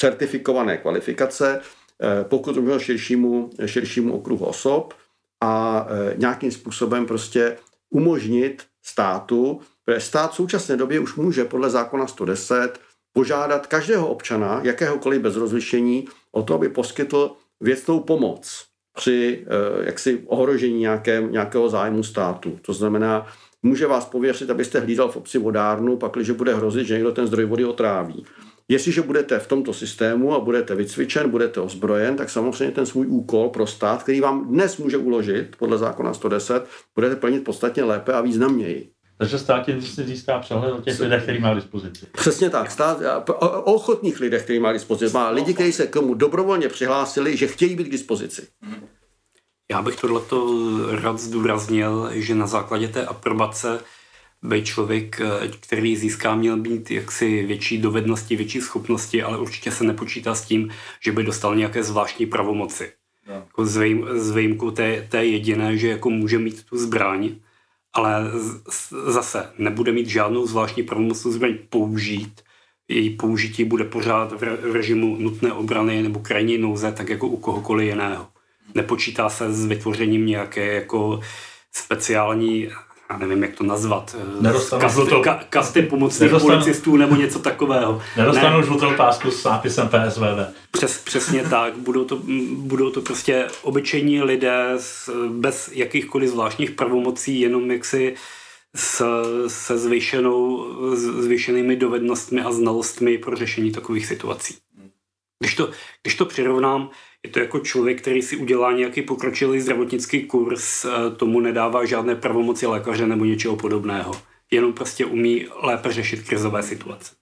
[0.00, 1.60] certifikované kvalifikace,
[2.22, 4.94] pokud možno širšímu, širšímu okruhu osob
[5.42, 7.56] a nějakým způsobem prostě
[7.90, 12.78] umožnit státu, protože stát v současné době už může podle zákona 110
[13.12, 18.64] požádat každého občana, jakéhokoliv bez rozlišení, o to, aby poskytl věcnou pomoc
[18.96, 22.58] při eh, jaksi ohrožení nějaké, nějakého zájmu státu.
[22.62, 23.26] To znamená,
[23.62, 27.44] může vás pověřit, abyste hlídal v obci vodárnu, pakliže bude hrozit, že někdo ten zdroj
[27.44, 28.24] vody otráví.
[28.68, 33.48] Jestliže budete v tomto systému a budete vycvičen, budete ozbrojen, tak samozřejmě ten svůj úkol
[33.48, 38.20] pro stát, který vám dnes může uložit podle zákona 110, budete plnit podstatně lépe a
[38.20, 38.90] významněji.
[39.18, 42.06] Takže stát tím si získá přehled o těch lidech, který má dispozici.
[42.12, 42.70] Přesně tak.
[42.70, 42.98] Stát,
[43.38, 45.14] o ochotných lidech, který má dispozici.
[45.14, 48.46] Má lidi, kteří se komu dobrovolně přihlásili, že chtějí být k dispozici.
[49.70, 50.56] Já bych tohleto
[51.02, 53.80] rád zdůraznil, že na základě té aprobace
[54.42, 55.20] by člověk,
[55.60, 60.70] který získá, měl být jaksi větší dovednosti, větší schopnosti, ale určitě se nepočítá s tím,
[61.00, 62.92] že by dostal nějaké zvláštní pravomoci.
[63.28, 63.34] No.
[63.34, 67.30] Jako s, výjim, s výjimkou té, té jediné, že jako může mít tu zbraň,
[67.98, 68.30] ale
[69.06, 72.40] zase nebude mít žádnou zvláštní pravomoc zbraň použít.
[72.88, 77.88] Její použití bude pořád v režimu nutné obrany nebo krajní nouze, tak jako u kohokoliv
[77.88, 78.26] jiného.
[78.74, 81.20] Nepočítá se s vytvořením nějaké jako
[81.72, 82.68] speciální
[83.10, 84.16] já nevím, jak to nazvat,
[84.46, 88.02] eh, kasty, ka, kasty pomocných nedostanu, policistů nebo něco takového.
[88.16, 88.66] Nedostanu ne.
[88.66, 90.52] žlutou pásku s nápisem PSVV.
[90.70, 91.76] Přes, přesně tak.
[91.76, 92.20] Budou to,
[92.56, 98.14] budou to prostě obyčejní lidé s, bez jakýchkoliv zvláštních pravomocí, jenom jaksi
[98.76, 99.02] s,
[99.46, 100.66] se zvýšenou,
[100.96, 104.54] zvýšenými dovednostmi a znalostmi pro řešení takových situací.
[105.38, 105.70] Když to,
[106.02, 106.90] když to přirovnám,
[107.28, 112.14] je to jako člověk, který si udělá nějaký pokročilý zdravotnický kurz, eh, tomu nedává žádné
[112.16, 114.12] pravomoci lékaře nebo něčeho podobného.
[114.50, 117.12] Jenom prostě umí lépe řešit krizové situace.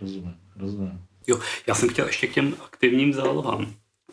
[0.00, 1.00] Rozumím, rozumím.
[1.26, 3.66] Jo, já jsem chtěl ještě k těm aktivním zálohám.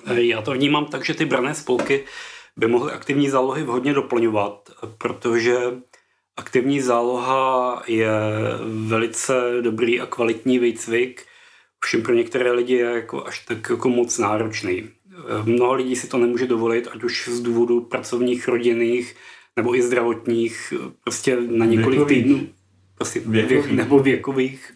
[0.05, 2.03] Eh, já to vnímám tak, že ty brané spolky
[2.57, 5.57] by mohly aktivní zálohy vhodně doplňovat, protože
[6.37, 8.11] aktivní záloha je
[8.87, 11.25] velice dobrý a kvalitní výcvik,
[11.83, 14.89] všem pro některé lidi je jako až tak jako moc náročný.
[15.43, 19.15] Mnoho lidí si to nemůže dovolit, ať už z důvodu pracovních, rodinných
[19.55, 20.73] nebo i zdravotních,
[21.03, 22.23] prostě na několik věkových.
[22.23, 22.47] týdnů,
[22.95, 23.71] prostě věkových.
[23.71, 24.73] nebo věkových,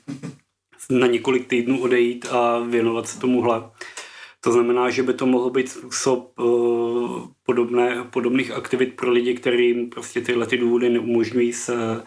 [0.90, 3.72] na několik týdnů odejít a věnovat se tomuhle.
[4.42, 9.90] To znamená, že by to mohl být způsob uh, podobné, podobných aktivit pro lidi, kterým
[9.90, 12.04] prostě tyhle ty důvody neumožňují se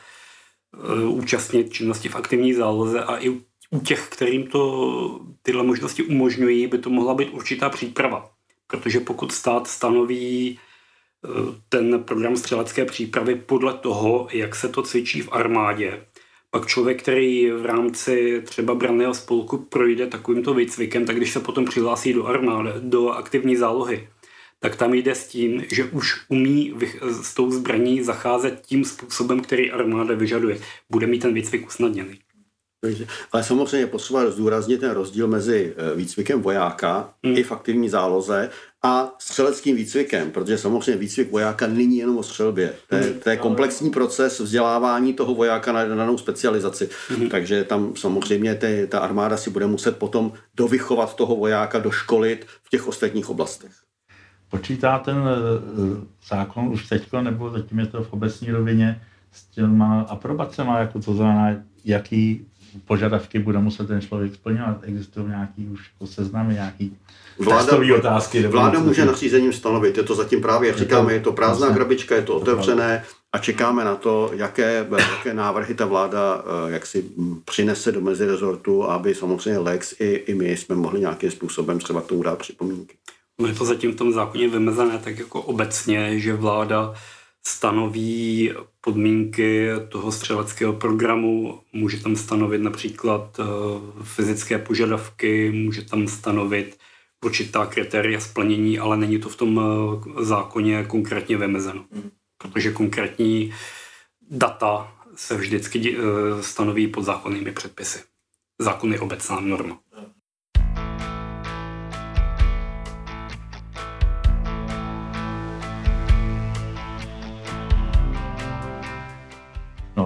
[1.06, 3.40] uh, účastnit činnosti v aktivní záloze a i
[3.70, 8.30] u těch, kterým to tyhle možnosti umožňují, by to mohla být určitá příprava.
[8.66, 11.28] Protože pokud stát stanoví eh,
[11.68, 16.06] ten program střelecké přípravy podle toho, jak se to cvičí v armádě,
[16.50, 21.64] pak člověk, který v rámci třeba branného spolku projde takovýmto výcvikem, tak když se potom
[21.64, 24.08] přihlásí do armády, do aktivní zálohy,
[24.60, 29.70] tak tam jde s tím, že už umí s tou zbraní zacházet tím způsobem, který
[29.70, 30.60] armáda vyžaduje.
[30.90, 32.18] Bude mít ten výcvik usnadněný.
[33.32, 37.36] Ale samozřejmě potřeba zdůraznit ten rozdíl mezi eh, výcvikem vojáka hmm.
[37.36, 38.50] i v aktivní záloze
[38.82, 42.74] a střeleckým výcvikem, protože samozřejmě výcvik vojáka není jenom o střelbě.
[42.88, 46.88] To je, to je komplexní proces vzdělávání toho vojáka na danou specializaci.
[47.08, 47.28] Hmm.
[47.28, 52.70] Takže tam samozřejmě ty, ta armáda si bude muset potom dovychovat toho vojáka, doškolit v
[52.70, 53.72] těch ostatních oblastech.
[54.50, 60.00] Počítá ten eh, zákon už teďko, nebo zatím je to v obecní rovině, s těma
[60.00, 62.46] aprobacema, jako to znamená, jaký
[62.84, 64.78] požadavky bude muset ten člověk splňovat.
[64.82, 66.96] Existují nějaký už jako seznamy, nějaký
[67.38, 68.46] vláda, otázky.
[68.46, 72.14] Vláda může nařízením stanovit, je to zatím právě, jak říkáme, je to prázdná vlastně, krabička,
[72.14, 77.04] je to otevřené a čekáme na to, jaké, jaké návrhy ta vláda eh, jak si
[77.44, 82.06] přinese do mezirezortu, aby samozřejmě Lex i, i my jsme mohli nějakým způsobem třeba k
[82.06, 82.96] tomu dát připomínky.
[83.40, 86.94] No je to zatím v tom zákoně vymezené tak jako obecně, že vláda
[87.46, 93.44] stanoví podmínky toho střeleckého programu, může tam stanovit například eh,
[94.02, 96.78] fyzické požadavky, může tam stanovit
[97.24, 101.84] určitá kritéria splnění, ale není to v tom eh, zákoně konkrétně vymezeno.
[101.90, 102.10] Mm.
[102.38, 103.54] Protože konkrétní
[104.30, 107.98] data se vždycky eh, stanoví pod zákonnými předpisy.
[108.58, 109.80] Zákon je obecná norma.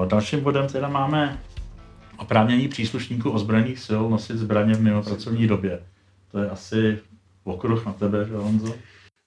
[0.04, 1.40] Dalším bodem teda máme
[2.18, 5.82] oprávnění příslušníků ozbrojených sil nosit zbraně v mimo pracovní době.
[6.32, 6.98] To je asi
[7.44, 8.74] okruh na tebe, že Honzo?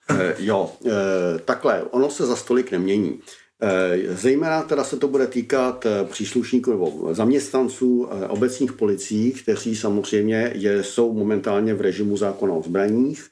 [0.09, 3.19] E, jo, e, takhle, ono se za stolik nemění.
[3.61, 10.83] E, zejména teda se to bude týkat příslušníků nebo zaměstnanců obecních policií, kteří samozřejmě je,
[10.83, 13.27] jsou momentálně v režimu zákona o zbraních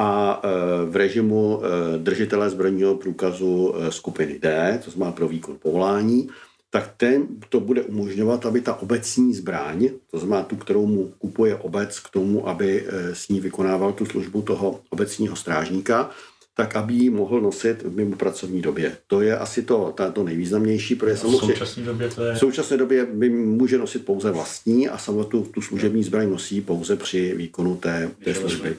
[0.00, 0.42] a
[0.86, 1.62] v režimu
[1.98, 6.28] držitele zbrojního průkazu skupiny D, to znamená pro výkon povolání
[6.70, 11.56] tak ten to bude umožňovat, aby ta obecní zbraň, to znamená tu, kterou mu kupuje
[11.56, 16.10] obec k tomu, aby eh, s ní vykonával tu službu toho obecního strážníka,
[16.58, 18.96] tak aby ji mohl nosit v mimo pracovní době.
[19.06, 22.34] To je asi to, to, to nejvýznamnější, protože v současné době to je...
[22.34, 26.96] V současné době by může nosit pouze vlastní a samo tu, služební zbraň nosí pouze
[26.96, 28.76] při výkonu té, té služby.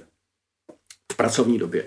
[1.12, 1.86] V pracovní době.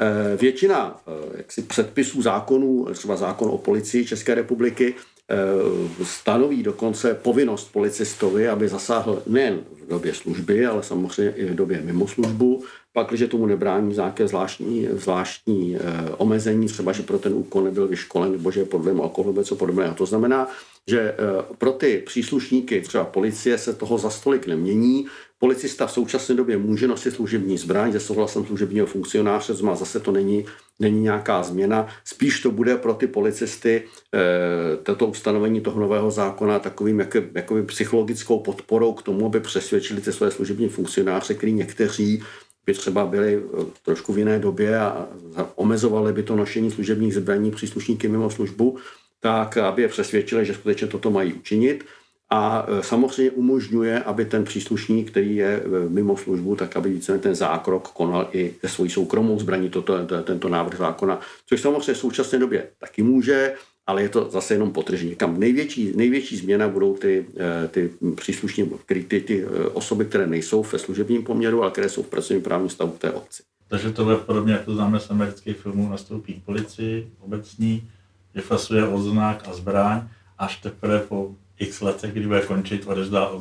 [0.00, 4.94] Eh, většina eh, jaksi předpisů zákonů, třeba zákon o policii České republiky,
[6.02, 11.80] stanoví dokonce povinnost policistovi, aby zasáhl nejen v době služby, ale samozřejmě i v době
[11.84, 15.76] mimo službu, pak, když tomu nebrání nějaké zvláštní, zvláštní
[16.16, 19.94] omezení, třeba, že pro ten úkol nebyl vyškolen, nebo že je podle alkoholu co podobného.
[19.94, 20.48] To znamená,
[20.90, 21.14] že
[21.58, 25.06] pro ty příslušníky třeba policie se toho za stolik nemění,
[25.38, 30.12] Policista v současné době může nosit služební zbraň se souhlasem služebního funkcionáře, zma zase to
[30.12, 30.44] není,
[30.78, 31.86] není nějaká změna.
[32.04, 33.82] Spíš to bude pro ty policisty
[34.14, 40.00] e, toto ustanovení toho nového zákona takovým jak, jakoby psychologickou podporou k tomu, aby přesvědčili
[40.00, 42.22] ty své služební funkcionáře, který někteří
[42.66, 45.08] by třeba byli eh, trošku v jiné době a
[45.54, 48.78] omezovali by to nošení služebních zbraní příslušníky mimo službu,
[49.20, 51.84] tak aby je přesvědčili, že skutečně toto mají učinit
[52.30, 57.18] a e, samozřejmě umožňuje, aby ten příslušník, který je e, mimo službu, tak aby více
[57.18, 61.98] ten zákrok konal i se svojí soukromou zbraní, toto, tento návrh zákona, což samozřejmě v
[61.98, 63.54] současné době taky může,
[63.86, 65.14] ale je to zase jenom potržení.
[65.14, 67.26] Kam největší, největší změna budou ty,
[67.64, 68.70] e, ty příslušní,
[69.08, 72.96] ty, ty osoby, které nejsou ve služebním poměru, ale které jsou v pracovním právním stavu
[72.98, 73.42] té obci.
[73.68, 77.90] Takže to je podobně, jak to známe z amerických filmů, nastoupí policii obecní,
[78.36, 83.32] vyfasuje odznak a zbraň, až teprve po x letech, kdy bude končit, odezdá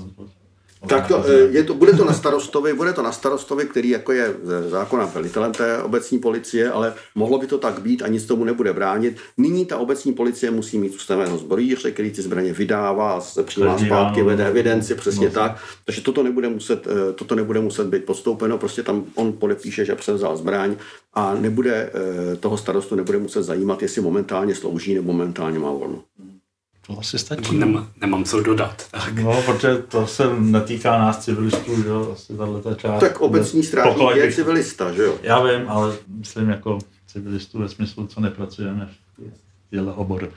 [0.88, 4.36] tak to, je to, bude to na starostovi, bude to na starostovi, který jako je
[4.68, 8.74] zákona velitelem té obecní policie, ale mohlo by to tak být a nic tomu nebude
[8.74, 9.18] bránit.
[9.38, 14.24] Nyní ta obecní policie musí mít ustaveného zbrojíře, který ty zbraně vydává, se přijímá zpátky,
[14.24, 15.34] vede evidenci, přesně no.
[15.34, 15.58] tak.
[15.86, 19.96] Takže toto nebude, muset, eh, toto nebude muset být podstoupeno, prostě tam on podepíše, že
[19.96, 20.76] převzal zbraň
[21.14, 26.04] a nebude, eh, toho starostu nebude muset zajímat, jestli momentálně slouží nebo momentálně má volno.
[26.88, 27.58] To asi stačí.
[27.58, 28.88] Nemám, nemám co dodat.
[28.92, 29.14] Tak.
[29.14, 33.00] No, protože to se netýká nás civilistů, že jo, asi tato část.
[33.00, 35.16] Tak obecní strážník je civilista, že jo?
[35.24, 40.34] Já vím, ale myslím jako civilistů ve smyslu, co nepracujeme v těchto oborech.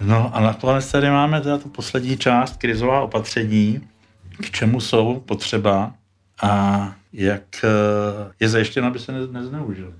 [0.00, 3.88] No a nakonec tady máme teda tu poslední část, krizová opatření,
[4.42, 5.92] k čemu jsou potřeba
[6.42, 9.92] a jak eh, je zajištěno, aby se nezneužili.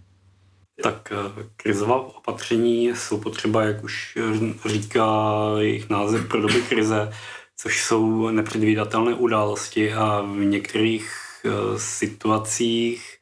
[0.83, 4.18] Tak eh, krizová opatření jsou potřeba, jak už
[4.66, 7.12] říká jejich název pro doby krize,
[7.57, 11.12] což jsou nepředvídatelné události a v některých
[11.44, 13.14] eh, situacích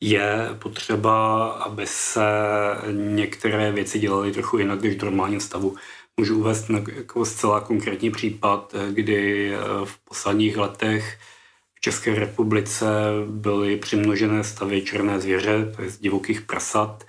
[0.00, 2.22] je potřeba, aby se
[2.92, 5.76] některé věci dělaly trochu jinak než v normálním stavu.
[6.16, 9.52] Můžu uvést jako zcela konkrétní případ, kdy
[9.84, 11.18] v posledních letech
[11.84, 12.86] České republice
[13.26, 17.04] byly přimnožené stavy černé zvěře, to je z divokých prasat,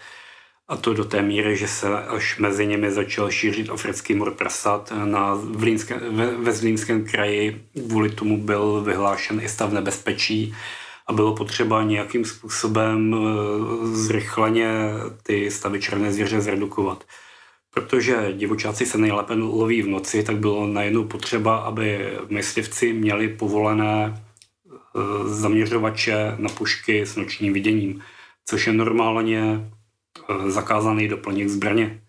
[0.67, 4.93] a to do té míry, že se až mezi nimi začal šířit africký mor prasat.
[5.05, 10.55] Na Vlínské, ve, ve Zlínském kraji kvůli tomu byl vyhlášen i stav nebezpečí
[11.07, 14.69] a bylo potřeba nějakým způsobem eh, zrychleně
[15.23, 17.03] ty stavy černé zvěře zredukovat.
[17.73, 24.22] Protože divočáci se nejlépe loví v noci, tak bylo najednou potřeba, aby myslivci měli povolené
[25.25, 28.01] zaměřovače na pušky s nočním viděním,
[28.45, 29.69] což je normálně
[30.29, 32.01] eh, zakázaný doplněk zbraně.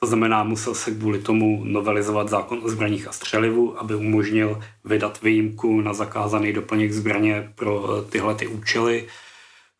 [0.00, 5.22] To znamená, musel se kvůli tomu novelizovat zákon o zbraních a střelivu, aby umožnil vydat
[5.22, 9.08] výjimku na zakázaný doplněk zbraně pro eh, tyhle ty účely.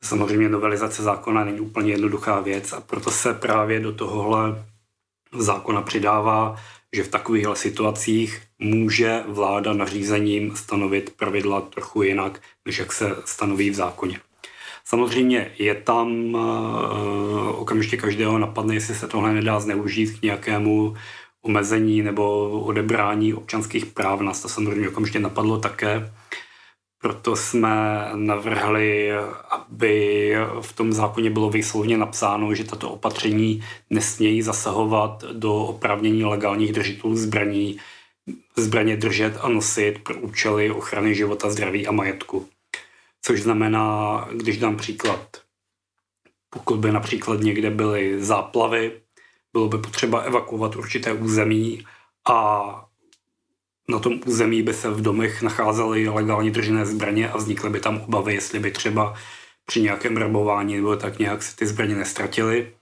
[0.02, 4.64] Samozřejmě novelizace zákona není úplně jednoduchá věc a proto se právě do tohohle
[5.32, 6.56] zákona přidává
[6.94, 13.70] že v takovýchhle situacích může vláda nařízením stanovit pravidla trochu jinak, než jak se stanoví
[13.70, 14.20] v zákoně.
[14.84, 16.40] Samozřejmě je tam uh,
[17.60, 20.96] okamžitě každého napadne, jestli se tohle nedá zneužít k nějakému
[21.42, 24.20] omezení nebo odebrání občanských práv.
[24.20, 26.12] Nás to samozřejmě okamžitě napadlo také.
[27.04, 29.12] Proto jsme navrhli,
[29.50, 36.72] aby v tom zákoně bylo výslovně napsáno, že tato opatření nesmějí zasahovat do oprávnění legálních
[36.72, 37.78] držitelů zbraní,
[38.56, 42.48] zbraně držet a nosit pro účely ochrany života, zdraví a majetku.
[43.22, 45.28] Což znamená, když dám příklad,
[46.50, 49.00] pokud by například někde byly záplavy,
[49.52, 51.84] bylo by potřeba evakuovat určité území
[52.28, 52.83] a
[53.88, 58.00] na tom území by se v domech nacházely legálně držené zbraně a vznikly by tam
[58.00, 59.14] obavy, jestli by třeba
[59.66, 62.72] při nějakém rabování nebo tak nějak se ty zbraně nestratily,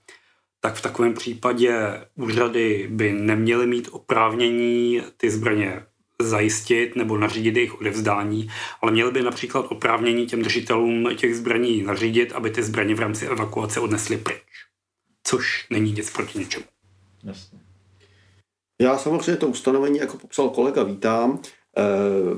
[0.59, 1.75] tak v takovém případě
[2.15, 5.83] úřady by neměly mít oprávnění ty zbraně
[6.21, 8.49] zajistit nebo nařídit jejich odevzdání,
[8.81, 13.25] ale měly by například oprávnění těm držitelům těch zbraní nařídit, aby ty zbraně v rámci
[13.25, 14.41] evakuace odnesly pryč.
[15.23, 16.65] Což není nic proti něčemu.
[17.23, 17.62] Jasně.
[18.83, 21.39] Já samozřejmě to ustanovení, jako popsal kolega, vítám.
[21.77, 21.81] Eh,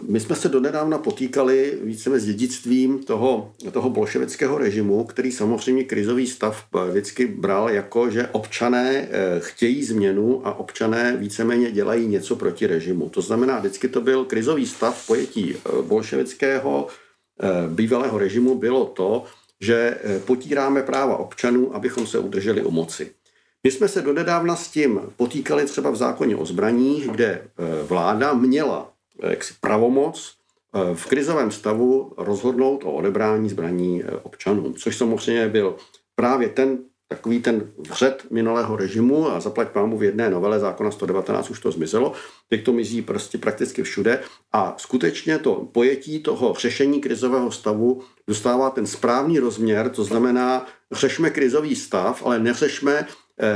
[0.07, 6.27] my jsme se donedávna potýkali více s dědictvím toho, toho bolševického režimu, který samozřejmě krizový
[6.27, 12.67] stav vždycky bral jako, že občané eh, chtějí změnu a občané víceméně dělají něco proti
[12.67, 13.09] režimu.
[13.09, 16.87] To znamená, vždycky to byl krizový stav pojetí eh, bolševického
[17.67, 19.23] bývalého režimu bylo to,
[19.61, 23.11] že potíráme práva občanů, abychom se udrželi u moci.
[23.65, 27.47] My jsme se donedávna s tím potýkali třeba v zákoně o zbraních, kde
[27.87, 30.33] vláda měla Eh, jaksi pravomoc
[30.75, 35.75] eh, v krizovém stavu rozhodnout o odebrání zbraní eh, občanům, což samozřejmě byl
[36.15, 41.49] právě ten takový ten vřed minulého režimu a zaplať pámu v jedné novele zákona 119
[41.49, 42.13] už to zmizelo,
[42.49, 48.69] teď to mizí prostě prakticky všude a skutečně to pojetí toho řešení krizového stavu dostává
[48.69, 53.07] ten správný rozměr, to znamená, řešme krizový stav, ale neřešme,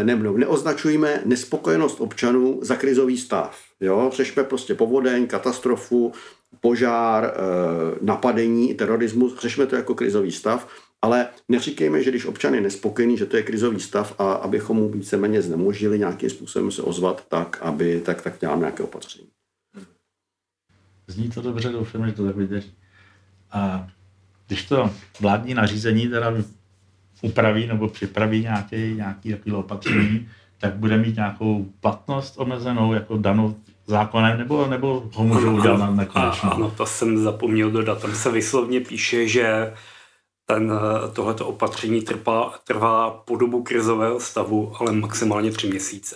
[0.04, 3.60] ne, neoznačujme nespokojenost občanů za krizový stav.
[3.80, 4.12] Jo?
[4.14, 6.14] Řešme prostě povodeň, katastrofu,
[6.62, 10.68] požár, eh, napadení, terorismus, řešme to jako krizový stav,
[11.02, 14.90] ale neříkejme, že když občan je nespokojený, že to je krizový stav a abychom mu
[14.90, 19.28] víceméně znemožili nějakým způsobem se ozvat tak, aby tak, tak dělám nějaké opatření.
[21.08, 22.74] Zní to dobře, doufám, že to tak vydrží.
[23.52, 23.88] A
[24.48, 26.34] když to vládní nařízení teda
[27.22, 33.56] upraví nebo připraví nějaké, nějaké takové opatření, tak bude mít nějakou platnost omezenou, jako danou
[33.88, 36.54] zákonem, nebo, nebo ho můžou udělat na nekonečno?
[36.54, 38.02] Ano, to jsem zapomněl dodat.
[38.02, 39.74] Tam se vyslovně píše, že
[40.46, 40.72] ten,
[41.14, 46.16] tohleto opatření trvá, trvá po dobu krizového stavu, ale maximálně tři měsíce.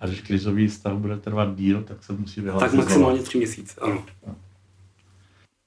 [0.00, 2.70] A když krizový stav bude trvat díl, tak se musí vyhlásit.
[2.70, 4.04] Tak maximálně tři měsíce, ano.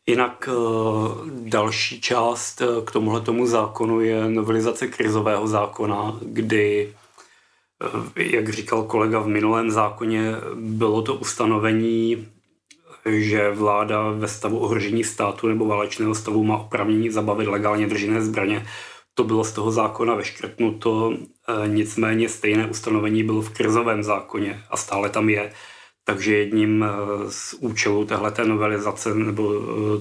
[0.07, 0.53] Jinak eh,
[1.49, 6.93] další část eh, k tomuhle tomu zákonu je novelizace krizového zákona, kdy
[7.83, 12.27] Eh, jak říkal kolega v minulém zákoně, bylo to ustanovení,
[13.05, 18.65] že vláda ve stavu ohrožení státu nebo válečného stavu má opravnění zabavit legálně držené zbraně.
[19.13, 21.17] To bylo z toho zákona veškrtnuto,
[21.67, 25.53] nicméně stejné ustanovení bylo v krizovém zákoně a stále tam je.
[26.07, 26.89] Takže jedním eh,
[27.29, 29.53] z účelů téhleté novelizace nebo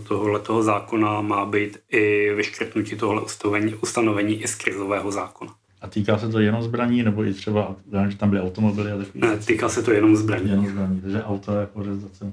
[0.08, 5.54] tohoto zákona má být i vyškrtnutí tohle ustanovení, ustanovení i z krizového zákona.
[5.80, 7.76] A týká se to jenom zbraní, nebo i třeba,
[8.08, 9.20] že tam byly automobily a takový?
[9.20, 10.50] Ne, týká se to jenom zbraní.
[10.50, 12.32] Jenom zbraní, takže auto je organizace.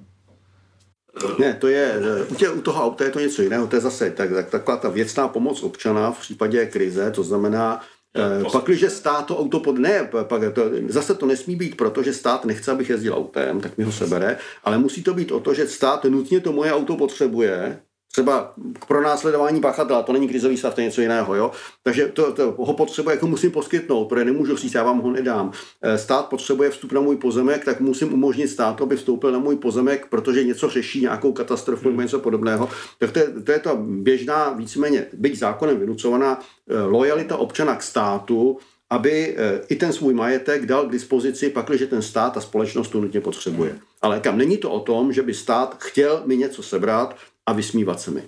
[1.40, 2.00] Ne, to je,
[2.30, 4.78] u, tě, u toho auta je to něco jiného, to je zase tak, tak, taková
[4.78, 7.82] ta věcná pomoc občana v případě krize, to znamená,
[8.16, 9.78] Eh, pak, když stát to auto pod...
[9.78, 13.78] Ne, pak to, zase to nesmí být proto, že stát nechce, abych jezdil autem, tak
[13.78, 16.98] mi ho sebere, ale musí to být o to, že stát nutně to moje auto
[16.98, 17.82] potřebuje,
[18.12, 21.52] třeba k pronásledování pachatela, to není krizový stav, to je něco jiného, jo?
[21.84, 25.52] Takže to, to ho potřebuje, jako musím poskytnout, protože nemůžu říct, já vám ho nedám.
[25.82, 29.56] Eh, stát potřebuje vstup na můj pozemek, tak musím umožnit státu, aby vstoupil na můj
[29.56, 32.70] pozemek, protože něco řeší, nějakou katastrofu nebo něco podobného.
[33.00, 36.40] Tak to je, to je ta běžná, víceméně, byť zákonem vynucovaná
[36.70, 38.58] eh, lojalita občana k státu,
[38.92, 43.02] aby eh, i ten svůj majetek dal k dispozici, pakliže ten stát a společnost to
[43.02, 43.80] nutně potřebuje.
[44.02, 47.16] Ale kam není to o tom, že by stát chtěl mi něco sebrat,
[47.52, 48.22] a vysmívat se mi.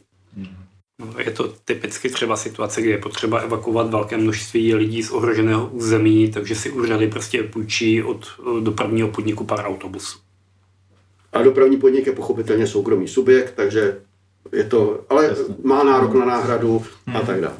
[0.99, 5.67] No, je to typicky třeba situace, kdy je potřeba evakuovat velké množství lidí z ohroženého
[5.67, 8.27] území, takže si úřady prostě půjčí od
[8.63, 10.19] dopravního podniku pár autobusů.
[11.33, 14.01] A dopravní podnik je pochopitelně soukromý subjekt, takže
[14.51, 17.55] je to, ale má nárok na náhradu a tak dále.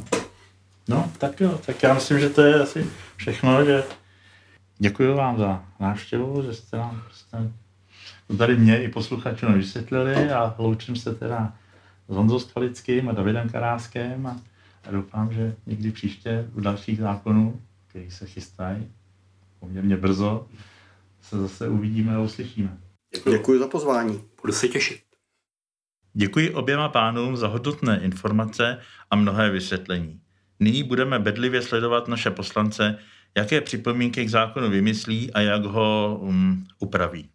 [0.90, 2.86] No, tak jo, tak já myslím, že to je asi
[3.16, 3.84] všechno, že
[4.80, 7.38] děkuji vám za návštěvu, že jste nám prostě
[8.38, 11.54] tady mě i posluchačům vysvětlili a loučím se teda
[12.08, 14.42] s Honzou Skalickým a Davidem Karáskem a,
[14.88, 18.92] a doufám, že někdy příště u dalších zákonů, který se chystají
[19.60, 20.48] poměrně brzo,
[21.22, 22.78] se zase uvidíme a uslyšíme.
[23.30, 24.22] Děkuji za pozvání.
[24.42, 25.00] Budu se těšit.
[26.14, 28.80] Děkuji oběma pánům za hodnotné informace
[29.12, 30.22] a mnohé vysvětlení.
[30.60, 33.00] Nyní budeme bedlivě sledovat naše poslance,
[33.38, 37.30] jaké připomínky k zákonu vymyslí a jak ho um, upraví.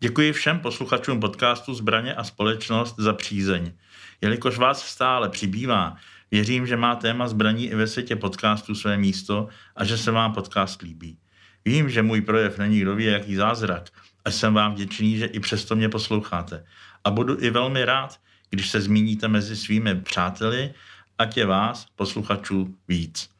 [0.00, 3.72] Děkuji všem posluchačům podcastu Zbraně a společnost za přízeň.
[4.20, 5.96] Jelikož vás stále přibývá,
[6.30, 10.32] věřím, že má téma zbraní i ve světě podcastu své místo a že se vám
[10.32, 11.18] podcast líbí.
[11.64, 13.90] Vím, že můj projev není kdo ví jaký zázrak
[14.24, 16.64] a jsem vám vděčný, že i přesto mě posloucháte.
[17.04, 18.20] A budu i velmi rád,
[18.50, 20.74] když se zmíníte mezi svými přáteli,
[21.18, 23.33] ať je vás, posluchačů, víc.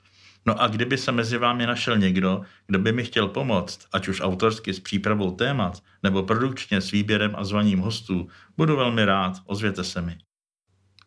[0.47, 4.21] No a kdyby se mezi vámi našel někdo, kdo by mi chtěl pomoct, ať už
[4.21, 9.85] autorsky s přípravou témat, nebo produkčně s výběrem a zvaním hostů, budu velmi rád, ozvěte
[9.85, 10.19] se mi.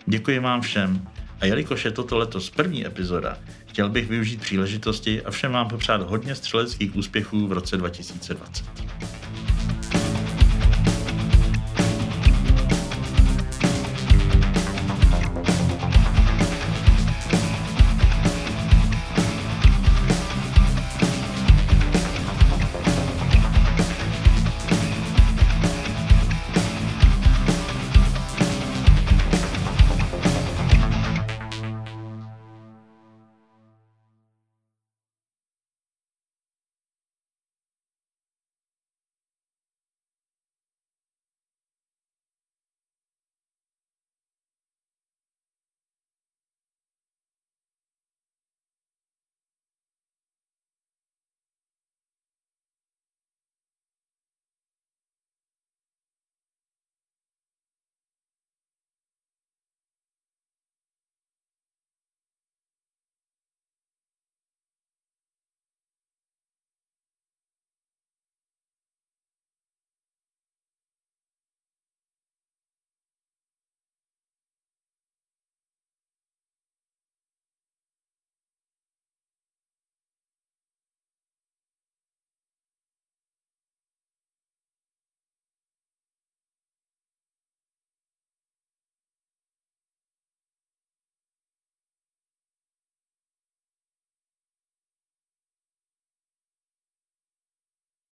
[0.05, 1.07] Děkuji vám všem
[1.39, 6.01] a jelikož je toto letos první epizoda, chtěl bych využít příležitosti a všem vám popřát
[6.01, 8.65] hodně střeleckých úspěchů v roce 2020.